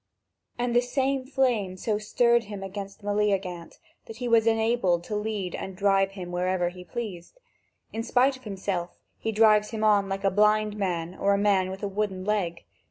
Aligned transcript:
And 0.57 0.75
this 0.75 0.91
same 0.91 1.27
flame 1.27 1.77
so 1.77 1.99
stirred 1.99 2.45
him 2.45 2.63
against 2.63 3.03
Meleagant 3.03 3.77
that 4.07 4.15
he 4.17 4.27
was 4.27 4.47
enabled 4.47 5.03
to 5.03 5.15
lead 5.15 5.53
and 5.53 5.75
drive 5.77 6.13
him 6.13 6.31
wherever 6.31 6.69
he 6.69 6.83
pleased. 6.83 7.39
In 7.93 8.01
spite 8.01 8.35
of 8.35 8.43
himself 8.43 8.97
he 9.19 9.31
drives 9.31 9.69
him 9.69 9.83
on 9.83 10.09
like 10.09 10.23
a 10.23 10.31
blind 10.31 10.75
man 10.75 11.13
or 11.13 11.35
a 11.35 11.37
man 11.37 11.69
with 11.69 11.83
a 11.83 11.87
wooden 11.87 12.25
leg. 12.25 12.63